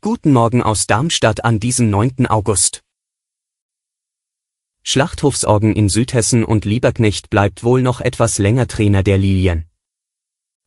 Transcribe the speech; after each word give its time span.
Guten 0.00 0.32
Morgen 0.32 0.62
aus 0.62 0.86
Darmstadt 0.86 1.44
an 1.44 1.58
diesem 1.58 1.90
9. 1.90 2.28
August. 2.28 2.82
Schlachthofsorgen 4.84 5.74
in 5.74 5.88
Südhessen 5.88 6.44
und 6.44 6.64
Lieberknecht 6.64 7.28
bleibt 7.28 7.64
wohl 7.64 7.82
noch 7.82 8.00
etwas 8.00 8.38
länger 8.38 8.68
Trainer 8.68 9.02
der 9.02 9.18
Lilien. 9.18 9.68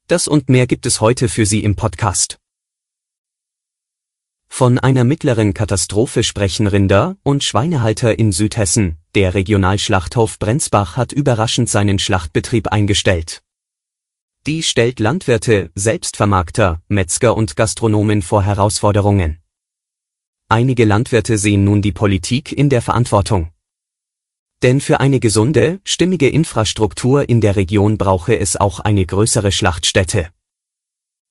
Das 0.08 0.28
und 0.28 0.50
mehr 0.50 0.68
gibt 0.68 0.86
es 0.86 1.00
heute 1.00 1.30
für 1.30 1.46
Sie 1.46 1.64
im 1.64 1.78
Podcast. 1.78 2.38
Von 4.50 4.78
einer 4.78 5.06
mittleren 5.06 5.54
Katastrophe 5.54 6.24
sprechen 6.24 6.68
Rinder- 6.68 7.16
und 7.24 7.46
Schweinehalter 7.46 8.20
in 8.20 8.34
Südhessen. 8.34 8.98
Der 9.16 9.36
Regionalschlachthof 9.36 10.38
Brenzbach 10.38 10.98
hat 10.98 11.14
überraschend 11.14 11.70
seinen 11.70 11.98
Schlachtbetrieb 11.98 12.68
eingestellt. 12.68 13.42
Die 14.46 14.62
stellt 14.62 15.00
Landwirte, 15.00 15.72
Selbstvermarkter, 15.74 16.82
Metzger 16.90 17.38
und 17.38 17.56
Gastronomen 17.56 18.22
vor 18.22 18.44
Herausforderungen. 18.44 19.40
Einige 20.50 20.84
Landwirte 20.84 21.38
sehen 21.38 21.64
nun 21.64 21.82
die 21.82 21.94
Politik 21.94 22.52
in 22.52 22.68
der 22.68 22.82
Verantwortung. 22.82 23.54
Denn 24.62 24.82
für 24.82 25.00
eine 25.00 25.22
gesunde, 25.22 25.80
stimmige 25.86 26.28
Infrastruktur 26.28 27.30
in 27.30 27.40
der 27.40 27.56
Region 27.56 27.98
brauche 27.98 28.38
es 28.38 28.58
auch 28.58 28.82
eine 28.82 29.06
größere 29.06 29.54
Schlachtstätte. 29.54 30.28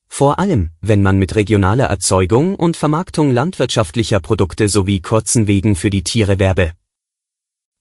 Vor 0.09 0.39
allem, 0.39 0.71
wenn 0.81 1.03
man 1.03 1.19
mit 1.19 1.35
regionaler 1.35 1.85
Erzeugung 1.85 2.55
und 2.55 2.79
Vermarktung 2.79 3.31
landwirtschaftlicher 3.31 4.21
Produkte 4.21 4.71
sowie 4.71 5.01
kurzen 5.01 5.47
Wegen 5.47 5.77
für 5.77 5.91
die 5.91 6.03
Tiere 6.03 6.39
werbe. 6.39 6.73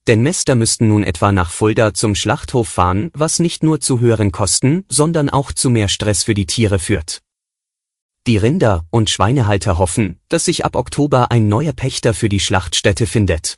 Denn 0.08 0.22
Mäster 0.22 0.56
müssten 0.56 0.88
nun 0.88 1.04
etwa 1.04 1.32
nach 1.32 1.52
Fulda 1.52 1.94
zum 1.94 2.16
Schlachthof 2.16 2.68
fahren, 2.68 3.12
was 3.14 3.40
nicht 3.40 3.64
nur 3.64 3.80
zu 3.80 4.00
höheren 4.00 4.32
Kosten, 4.32 4.84
sondern 4.90 5.30
auch 5.30 5.52
zu 5.52 5.70
mehr 5.70 5.88
Stress 5.88 6.24
für 6.24 6.34
die 6.34 6.48
Tiere 6.48 6.80
führt. 6.80 7.22
Die 8.28 8.38
Rinder- 8.38 8.86
und 8.90 9.10
Schweinehalter 9.10 9.78
hoffen, 9.78 10.20
dass 10.30 10.46
sich 10.46 10.66
ab 10.66 10.76
Oktober 10.76 11.32
ein 11.32 11.48
neuer 11.48 11.74
Pächter 11.74 12.14
für 12.14 12.30
die 12.30 12.40
Schlachtstätte 12.40 13.08
findet. 13.08 13.58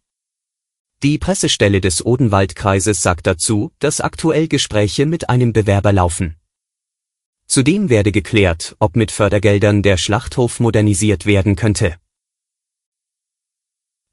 Die 1.02 1.17
Pressestelle 1.17 1.81
des 1.81 2.05
Odenwaldkreises 2.05 3.02
sagt 3.02 3.27
dazu, 3.27 3.73
dass 3.80 3.99
aktuell 3.99 4.47
Gespräche 4.47 5.05
mit 5.05 5.30
einem 5.30 5.52
Bewerber 5.52 5.91
laufen. 5.91 6.38
Zudem 7.45 7.89
werde 7.89 8.14
geklärt, 8.14 8.75
ob 8.80 8.95
mit 8.95 9.11
Fördergeldern 9.11 9.83
der 9.83 9.97
Schlachthof 9.97 10.61
modernisiert 10.61 11.25
werden 11.25 11.58
könnte. 11.58 11.97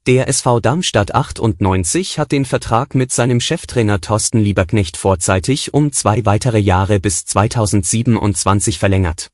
Der 0.07 0.27
SV 0.27 0.61
Darmstadt 0.61 1.13
98 1.13 2.17
hat 2.17 2.31
den 2.31 2.43
Vertrag 2.45 2.95
mit 2.95 3.11
seinem 3.11 3.39
Cheftrainer 3.39 4.01
Thorsten 4.01 4.39
Lieberknecht 4.39 4.97
vorzeitig 4.97 5.75
um 5.75 5.91
zwei 5.91 6.25
weitere 6.25 6.57
Jahre 6.57 6.99
bis 6.99 7.23
2027 7.25 8.79
verlängert. 8.79 9.29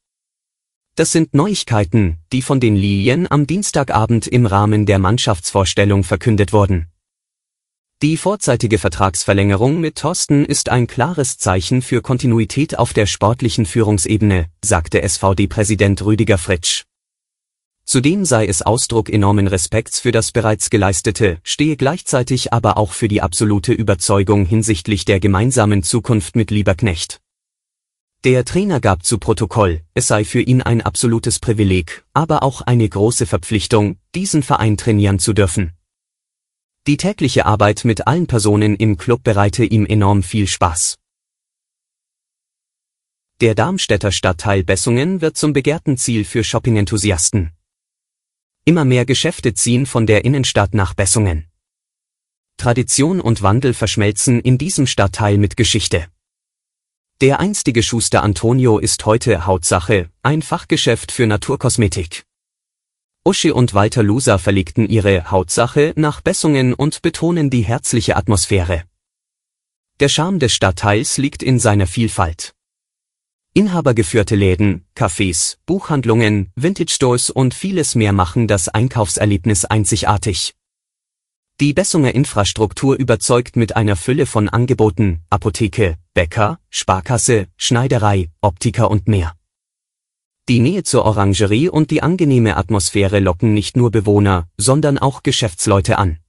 Das 0.96 1.14
sind 1.14 1.34
Neuigkeiten, 1.34 2.18
die 2.34 2.42
von 2.42 2.60
den 2.60 2.76
Lilien 2.76 3.32
am 3.32 3.48
Dienstagabend 3.48 4.28
im 4.28 4.46
Rahmen 4.46 4.86
der 4.86 5.00
Mannschaftsvorstellung 5.00 6.04
verkündet 6.04 6.52
wurden. 6.52 6.88
Die 8.02 8.18
vorzeitige 8.18 8.78
Vertragsverlängerung 8.78 9.80
mit 9.80 9.96
Thorsten 9.96 10.44
ist 10.44 10.68
ein 10.68 10.88
klares 10.88 11.38
Zeichen 11.38 11.82
für 11.82 12.02
Kontinuität 12.02 12.78
auf 12.78 12.92
der 12.92 13.06
sportlichen 13.06 13.66
Führungsebene, 13.66 14.48
sagte 14.62 15.02
SVD-Präsident 15.02 16.04
Rüdiger 16.04 16.38
Fritsch. 16.38 16.84
Zudem 17.90 18.26
sei 18.26 18.48
es 18.48 18.62
Ausdruck 18.62 19.10
enormen 19.10 19.48
Respekts 19.48 20.02
für 20.02 20.12
das 20.12 20.34
bereits 20.34 20.70
Geleistete, 20.70 21.40
stehe 21.44 21.78
gleichzeitig 21.78 22.52
aber 22.52 22.76
auch 22.76 22.92
für 22.92 23.08
die 23.08 23.22
absolute 23.22 23.72
Überzeugung 23.72 24.46
hinsichtlich 24.46 25.06
der 25.06 25.22
gemeinsamen 25.22 25.84
Zukunft 25.84 26.36
mit 26.36 26.52
Lieberknecht. 26.52 27.22
Der 28.26 28.44
Trainer 28.44 28.82
gab 28.82 29.06
zu 29.06 29.20
Protokoll, 29.20 29.84
es 29.94 30.08
sei 30.08 30.26
für 30.26 30.42
ihn 30.42 30.62
ein 30.62 30.82
absolutes 30.82 31.40
Privileg, 31.40 32.04
aber 32.14 32.44
auch 32.44 32.60
eine 32.60 32.90
große 32.90 33.26
Verpflichtung, 33.26 33.96
diesen 34.14 34.44
Verein 34.44 34.76
trainieren 34.76 35.18
zu 35.18 35.32
dürfen. 35.32 35.72
Die 36.88 36.98
tägliche 36.98 37.46
Arbeit 37.46 37.86
mit 37.86 38.06
allen 38.06 38.28
Personen 38.28 38.76
im 38.76 38.98
Club 38.98 39.24
bereite 39.24 39.64
ihm 39.64 39.86
enorm 39.86 40.24
viel 40.24 40.48
Spaß. 40.48 40.98
Der 43.40 43.56
Darmstädter 43.56 44.12
Stadtteil 44.12 44.66
Bessungen 44.66 45.22
wird 45.22 45.38
zum 45.38 45.54
begehrten 45.54 45.96
Ziel 45.96 46.26
für 46.26 46.44
Shopping-Enthusiasten. 46.44 47.54
Immer 48.68 48.84
mehr 48.84 49.06
Geschäfte 49.06 49.54
ziehen 49.54 49.86
von 49.86 50.06
der 50.06 50.26
Innenstadt 50.26 50.74
nach 50.74 50.94
Bessungen. 50.94 51.48
Tradition 52.58 53.22
und 53.22 53.42
Wandel 53.42 53.74
verschmelzen 53.74 54.42
in 54.42 54.58
diesem 54.58 54.88
Stadtteil 54.88 55.38
mit 55.38 55.56
Geschichte. 55.56 56.08
Der 57.22 57.40
einstige 57.40 57.82
Schuster 57.82 58.24
Antonio 58.24 58.78
ist 58.78 59.06
heute 59.06 59.46
Hautsache, 59.46 60.10
ein 60.22 60.42
Fachgeschäft 60.42 61.14
für 61.14 61.28
Naturkosmetik. 61.28 62.26
Uschi 63.24 63.52
und 63.52 63.74
Walter 63.74 64.04
Lusa 64.04 64.38
verlegten 64.38 64.90
ihre 64.90 65.32
Hautsache 65.32 65.94
nach 65.96 66.20
Bessungen 66.20 66.74
und 66.74 67.02
betonen 67.02 67.50
die 67.50 67.64
herzliche 67.64 68.18
Atmosphäre. 68.18 68.84
Der 70.02 70.10
Charme 70.10 70.40
des 70.40 70.54
Stadtteils 70.54 71.18
liegt 71.18 71.42
in 71.42 71.58
seiner 71.58 71.88
Vielfalt. 71.88 72.57
Inhabergeführte 73.58 74.36
Läden, 74.36 74.86
Cafés, 74.96 75.58
Buchhandlungen, 75.66 76.52
Vintage 76.56 76.92
Stores 76.92 77.32
und 77.32 77.56
vieles 77.56 77.96
mehr 77.96 78.14
machen 78.14 78.48
das 78.48 78.70
Einkaufserlebnis 78.70 79.66
einzigartig. 79.66 80.54
Die 81.60 81.74
Bessunger 81.74 82.14
Infrastruktur 82.14 82.96
überzeugt 83.00 83.56
mit 83.56 83.76
einer 83.76 83.96
Fülle 83.96 84.28
von 84.28 84.48
Angeboten, 84.48 85.24
Apotheke, 85.32 85.98
Bäcker, 86.14 86.60
Sparkasse, 86.70 87.48
Schneiderei, 87.58 88.30
Optiker 88.42 88.92
und 88.92 89.08
mehr. 89.08 89.34
Die 90.48 90.60
Nähe 90.60 90.84
zur 90.84 91.06
Orangerie 91.06 91.68
und 91.68 91.90
die 91.90 92.04
angenehme 92.04 92.58
Atmosphäre 92.58 93.20
locken 93.20 93.56
nicht 93.56 93.76
nur 93.76 93.90
Bewohner, 93.90 94.48
sondern 94.58 95.00
auch 95.00 95.24
Geschäftsleute 95.24 95.98
an. 95.98 96.20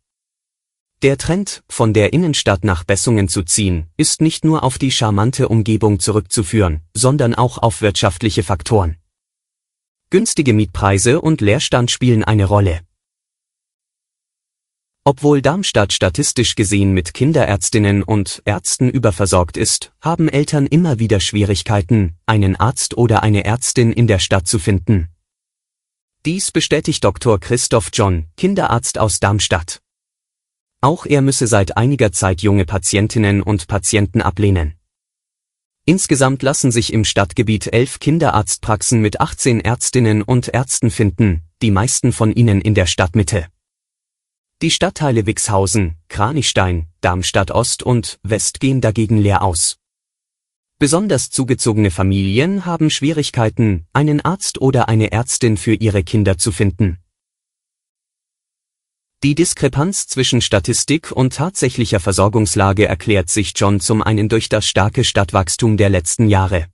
Der 1.03 1.17
Trend, 1.17 1.63
von 1.69 1.95
der 1.95 2.13
Innenstadt 2.13 2.65
nach 2.65 2.83
Bessungen 2.83 3.29
zu 3.29 3.45
ziehen, 3.45 3.87
ist 3.97 4.21
nicht 4.21 4.45
nur 4.45 4.65
auf 4.65 4.79
die 4.79 4.91
charmante 4.91 5.49
Umgebung 5.49 6.01
zurückzuführen, 6.01 6.81
sondern 6.93 7.37
auch 7.37 7.59
auf 7.59 7.83
wirtschaftliche 7.83 8.43
Faktoren. 8.43 8.97
Günstige 10.11 10.53
Mietpreise 10.53 11.21
und 11.21 11.41
Leerstand 11.41 11.93
spielen 11.93 12.25
eine 12.25 12.47
Rolle. 12.47 12.81
Obwohl 15.05 15.41
Darmstadt 15.41 15.93
statistisch 15.93 16.57
gesehen 16.57 16.93
mit 16.95 17.15
Kinderärztinnen 17.15 18.03
und 18.03 18.43
Ärzten 18.45 18.91
überversorgt 18.91 19.57
ist, 19.57 19.93
haben 20.01 20.29
Eltern 20.29 20.67
immer 20.67 20.99
wieder 20.99 21.21
Schwierigkeiten, 21.21 22.17
einen 22.27 22.57
Arzt 22.57 22.99
oder 22.99 23.23
eine 23.23 23.45
Ärztin 23.45 23.93
in 23.93 24.09
der 24.09 24.19
Stadt 24.19 24.49
zu 24.49 24.59
finden. 24.59 25.11
Dies 26.27 26.51
bestätigt 26.51 27.05
Dr. 27.05 27.39
Christoph 27.39 27.91
John, 27.93 28.27
Kinderarzt 28.37 28.99
aus 28.99 29.21
Darmstadt. 29.21 29.81
Auch 30.81 31.07
er 31.07 31.23
müsse 31.23 31.49
seit 31.49 31.77
einiger 31.77 32.13
Zeit 32.13 32.41
junge 32.41 32.65
Patientinnen 32.65 33.43
und 33.43 33.67
Patienten 33.67 34.23
ablehnen. 34.23 34.75
Insgesamt 35.85 36.43
lassen 36.43 36.71
sich 36.71 36.93
im 36.93 37.05
Stadtgebiet 37.05 37.73
elf 37.73 37.99
Kinderarztpraxen 37.99 39.01
mit 39.01 39.21
18 39.21 39.61
Ärztinnen 39.61 40.23
und 40.23 40.49
Ärzten 40.49 40.91
finden, 40.91 41.43
die 41.63 41.71
meisten 41.71 42.13
von 42.13 42.33
ihnen 42.33 42.61
in 42.61 42.75
der 42.75 42.87
Stadtmitte. 42.87 43.47
Die 44.63 44.71
Stadtteile 44.71 45.27
Wixhausen, 45.27 45.97
Kranichstein, 46.09 46.89
Darmstadt 47.01 47.51
Ost 47.51 47.83
und 47.83 48.21
West 48.23 48.61
gehen 48.61 48.81
dagegen 48.81 49.17
leer 49.19 49.43
aus. 49.43 49.79
Besonders 50.79 51.31
zugezogene 51.31 51.91
Familien 51.91 52.67
haben 52.67 52.91
Schwierigkeiten, 52.91 53.87
einen 53.93 54.21
Arzt 54.21 54.61
oder 54.61 54.89
eine 54.89 55.11
Ärztin 55.11 55.57
für 55.57 55.75
ihre 55.75 56.05
Kinder 56.05 56.39
zu 56.39 56.53
finden. 56.53 56.99
Die 59.25 59.35
Diskrepanz 59.35 60.07
zwischen 60.07 60.41
Statistik 60.41 61.11
und 61.11 61.35
tatsächlicher 61.35 61.99
Versorgungslage 61.99 62.87
erklärt 62.87 63.29
sich 63.29 63.53
John 63.57 63.81
zum 63.81 64.01
einen 64.01 64.29
durch 64.29 64.49
das 64.49 64.65
starke 64.65 65.03
Stadtwachstum 65.03 65.77
der 65.77 65.89
letzten 65.89 66.29
Jahre. 66.29 66.67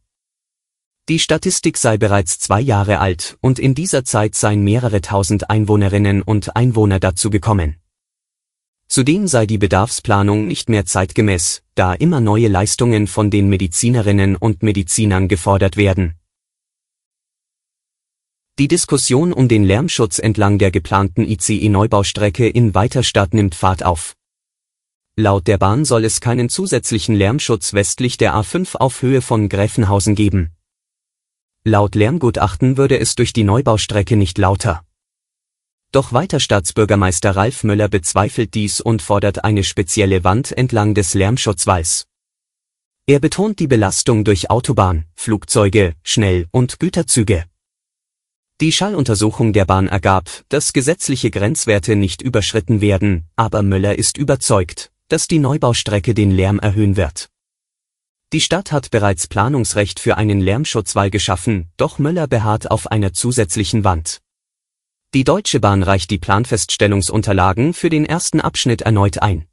Die 1.08 1.18
Statistik 1.18 1.78
sei 1.78 1.96
bereits 1.96 2.38
zwei 2.38 2.60
Jahre 2.60 2.98
alt 2.98 3.38
und 3.40 3.58
in 3.58 3.74
dieser 3.74 4.04
Zeit 4.04 4.34
seien 4.34 4.62
mehrere 4.62 5.00
tausend 5.00 5.48
Einwohnerinnen 5.48 6.20
und 6.20 6.54
Einwohner 6.54 7.00
dazu 7.00 7.30
gekommen. 7.30 7.76
Zudem 8.88 9.26
sei 9.26 9.46
die 9.46 9.56
Bedarfsplanung 9.56 10.46
nicht 10.46 10.68
mehr 10.68 10.84
zeitgemäß, 10.84 11.62
da 11.74 11.94
immer 11.94 12.20
neue 12.20 12.48
Leistungen 12.48 13.06
von 13.06 13.30
den 13.30 13.48
Medizinerinnen 13.48 14.36
und 14.36 14.62
Medizinern 14.62 15.28
gefordert 15.28 15.78
werden 15.78 16.14
Die 18.56 18.68
Diskussion 18.68 19.32
um 19.32 19.48
den 19.48 19.64
Lärmschutz 19.64 20.20
entlang 20.20 20.58
der 20.58 20.70
geplanten 20.70 21.24
ICE-Neubaustrecke 21.24 22.48
in 22.48 22.72
Weiterstadt 22.72 23.34
nimmt 23.34 23.56
Fahrt 23.56 23.84
auf. 23.84 24.14
Laut 25.16 25.48
der 25.48 25.58
Bahn 25.58 25.84
soll 25.84 26.04
es 26.04 26.20
keinen 26.20 26.48
zusätzlichen 26.48 27.16
Lärmschutz 27.16 27.72
westlich 27.72 28.16
der 28.16 28.32
A5 28.36 28.76
auf 28.76 29.02
Höhe 29.02 29.22
von 29.22 29.48
Gräfenhausen 29.48 30.14
geben. 30.14 30.52
Laut 31.64 31.96
Lärmgutachten 31.96 32.76
würde 32.76 33.00
es 33.00 33.16
durch 33.16 33.32
die 33.32 33.42
Neubaustrecke 33.42 34.14
nicht 34.14 34.38
lauter. 34.38 34.84
Doch 35.90 36.12
Weiterstaatsbürgermeister 36.12 37.34
Ralf 37.34 37.64
Möller 37.64 37.88
bezweifelt 37.88 38.54
dies 38.54 38.80
und 38.80 39.02
fordert 39.02 39.42
eine 39.42 39.64
spezielle 39.64 40.22
Wand 40.22 40.52
entlang 40.52 40.94
des 40.94 41.14
Lärmschutzwalls. 41.14 42.06
Er 43.06 43.18
betont 43.18 43.58
die 43.58 43.66
Belastung 43.66 44.22
durch 44.22 44.48
Autobahn, 44.48 45.06
Flugzeuge, 45.16 45.94
Schnell- 46.04 46.46
und 46.52 46.78
Güterzüge. 46.78 47.46
Die 48.60 48.70
Schalluntersuchung 48.70 49.52
der 49.52 49.64
Bahn 49.64 49.88
ergab, 49.88 50.30
dass 50.48 50.72
gesetzliche 50.72 51.32
Grenzwerte 51.32 51.96
nicht 51.96 52.22
überschritten 52.22 52.80
werden, 52.80 53.28
aber 53.34 53.64
Möller 53.64 53.98
ist 53.98 54.16
überzeugt, 54.16 54.92
dass 55.08 55.26
die 55.26 55.40
Neubaustrecke 55.40 56.14
den 56.14 56.30
Lärm 56.30 56.60
erhöhen 56.60 56.96
wird. 56.96 57.30
Die 58.32 58.40
Stadt 58.40 58.70
hat 58.70 58.92
bereits 58.92 59.26
Planungsrecht 59.26 59.98
für 59.98 60.16
einen 60.16 60.40
Lärmschutzwall 60.40 61.10
geschaffen, 61.10 61.68
doch 61.76 61.98
Möller 61.98 62.28
beharrt 62.28 62.70
auf 62.70 62.86
einer 62.92 63.12
zusätzlichen 63.12 63.82
Wand. 63.82 64.20
Die 65.14 65.24
Deutsche 65.24 65.58
Bahn 65.58 65.82
reicht 65.82 66.10
die 66.10 66.18
Planfeststellungsunterlagen 66.18 67.74
für 67.74 67.90
den 67.90 68.06
ersten 68.06 68.40
Abschnitt 68.40 68.82
erneut 68.82 69.20
ein. 69.20 69.46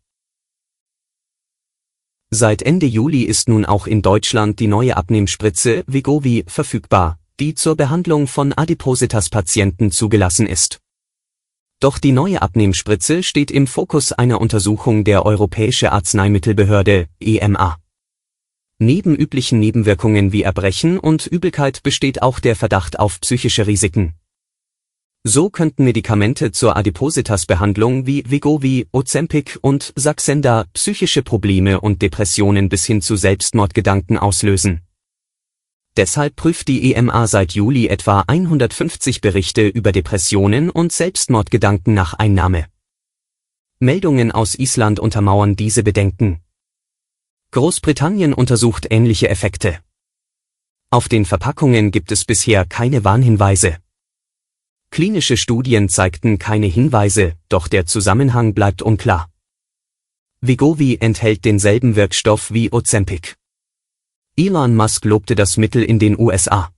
Seit 2.29 2.61
Ende 2.61 2.85
Juli 2.85 3.23
ist 3.23 3.49
nun 3.49 3.65
auch 3.65 3.87
in 3.87 4.01
Deutschland 4.01 4.59
die 4.59 4.67
neue 4.67 4.95
Abnehmspritze 4.95 5.83
Vigovi 5.85 6.45
verfügbar, 6.47 7.19
die 7.41 7.55
zur 7.55 7.75
Behandlung 7.75 8.27
von 8.27 8.53
Adipositas-Patienten 8.53 9.91
zugelassen 9.91 10.45
ist. 10.45 10.79
Doch 11.79 11.97
die 11.97 12.11
neue 12.11 12.43
Abnehmspritze 12.43 13.23
steht 13.23 13.49
im 13.49 13.65
Fokus 13.65 14.11
einer 14.11 14.39
Untersuchung 14.39 15.03
der 15.03 15.25
Europäische 15.25 15.91
Arzneimittelbehörde, 15.91 17.07
EMA. 17.19 17.77
Neben 18.77 19.15
üblichen 19.15 19.59
Nebenwirkungen 19.59 20.31
wie 20.31 20.43
Erbrechen 20.43 20.99
und 20.99 21.25
Übelkeit 21.25 21.81
besteht 21.81 22.21
auch 22.21 22.39
der 22.39 22.55
Verdacht 22.55 22.99
auf 22.99 23.19
psychische 23.21 23.65
Risiken. 23.65 24.13
So 25.23 25.49
könnten 25.49 25.83
Medikamente 25.83 26.51
zur 26.51 26.77
Adipositas-Behandlung 26.77 28.05
wie 28.05 28.23
Vigovi, 28.27 28.87
Ozempic 28.91 29.57
und 29.61 29.93
Saxenda 29.95 30.65
psychische 30.73 31.23
Probleme 31.23 31.81
und 31.81 32.03
Depressionen 32.03 32.69
bis 32.69 32.85
hin 32.85 33.01
zu 33.01 33.15
Selbstmordgedanken 33.15 34.19
auslösen. 34.19 34.81
Deshalb 35.97 36.37
prüft 36.37 36.69
die 36.69 36.93
EMA 36.93 37.27
seit 37.27 37.53
Juli 37.53 37.87
etwa 37.87 38.23
150 38.25 39.19
Berichte 39.19 39.67
über 39.67 39.91
Depressionen 39.91 40.69
und 40.69 40.93
Selbstmordgedanken 40.93 41.93
nach 41.93 42.13
Einnahme. 42.13 42.67
Meldungen 43.79 44.31
aus 44.31 44.55
Island 44.55 44.99
untermauern 44.99 45.55
diese 45.55 45.83
Bedenken. 45.83 46.39
Großbritannien 47.51 48.33
untersucht 48.33 48.87
ähnliche 48.89 49.27
Effekte. 49.27 49.79
Auf 50.91 51.09
den 51.09 51.25
Verpackungen 51.25 51.91
gibt 51.91 52.11
es 52.13 52.23
bisher 52.23 52.63
keine 52.65 53.03
Warnhinweise. 53.03 53.77
Klinische 54.91 55.35
Studien 55.35 55.89
zeigten 55.89 56.37
keine 56.37 56.67
Hinweise, 56.67 57.33
doch 57.49 57.67
der 57.67 57.85
Zusammenhang 57.85 58.53
bleibt 58.53 58.81
unklar. 58.81 59.29
Vigovi 60.39 60.97
enthält 61.01 61.43
denselben 61.43 61.95
Wirkstoff 61.95 62.51
wie 62.51 62.71
Ozempic. 62.71 63.35
Elon 64.37 64.75
Musk 64.75 65.05
lobte 65.05 65.35
das 65.35 65.57
Mittel 65.57 65.83
in 65.83 65.99
den 65.99 66.17
USA. 66.17 66.71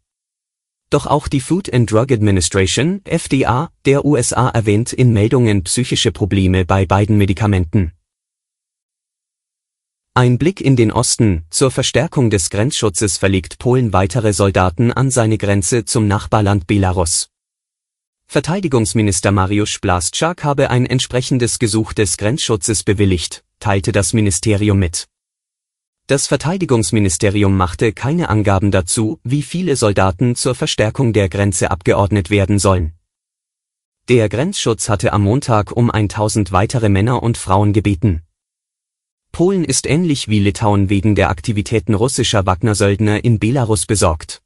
Doch 0.89 1.05
auch 1.05 1.27
die 1.27 1.39
Food 1.39 1.73
and 1.73 1.91
Drug 1.91 2.11
Administration, 2.11 3.01
FDA, 3.05 3.69
der 3.85 4.05
USA 4.05 4.49
erwähnt 4.49 4.91
in 4.91 5.13
Meldungen 5.13 5.63
psychische 5.63 6.11
Probleme 6.11 6.65
bei 6.65 6.85
beiden 6.85 7.17
Medikamenten. 7.17 7.93
Ein 10.15 10.37
Blick 10.37 10.61
in 10.61 10.75
den 10.75 10.91
Osten, 10.91 11.43
zur 11.49 11.71
Verstärkung 11.71 12.29
des 12.29 12.51
Grenzschutzes 12.51 13.17
verlegt 13.17 13.57
Polen 13.57 13.93
weitere 13.93 14.33
Soldaten 14.33 14.91
an 14.91 15.09
seine 15.09 15.39
Grenze 15.39 15.85
zum 15.85 16.07
Nachbarland 16.07 16.67
Belarus. 16.67 17.29
Verteidigungsminister 18.27 19.31
Mariusz 19.31 19.79
Blaszczak 19.79 20.43
habe 20.43 20.69
ein 20.69 20.85
entsprechendes 20.85 21.59
Gesuch 21.59 21.93
des 21.93 22.17
Grenzschutzes 22.17 22.83
bewilligt, 22.83 23.43
teilte 23.59 23.91
das 23.91 24.13
Ministerium 24.13 24.77
mit. 24.79 25.07
Das 26.07 26.27
Verteidigungsministerium 26.27 27.55
machte 27.55 27.93
keine 27.93 28.27
Angaben 28.27 28.71
dazu, 28.71 29.21
wie 29.23 29.41
viele 29.41 29.77
Soldaten 29.77 30.35
zur 30.35 30.53
Verstärkung 30.53 31.13
der 31.13 31.29
Grenze 31.29 31.71
abgeordnet 31.71 32.29
werden 32.29 32.59
sollen. 32.59 32.91
Der 34.09 34.27
Grenzschutz 34.27 34.89
hatte 34.89 35.13
am 35.13 35.23
Montag 35.23 35.71
um 35.71 35.89
1000 35.89 36.51
weitere 36.51 36.89
Männer 36.89 37.23
und 37.23 37.37
Frauen 37.37 37.71
gebeten. 37.71 38.21
Polen 39.31 39.63
ist 39.63 39.87
ähnlich 39.87 40.27
wie 40.27 40.39
Litauen 40.39 40.89
wegen 40.89 41.15
der 41.15 41.29
Aktivitäten 41.29 41.93
russischer 41.93 42.45
Wagner-Söldner 42.45 43.23
in 43.23 43.39
Belarus 43.39 43.85
besorgt. 43.85 44.41